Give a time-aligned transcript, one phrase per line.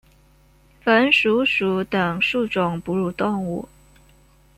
[0.83, 3.69] 鼢鼠属等数种哺乳动物。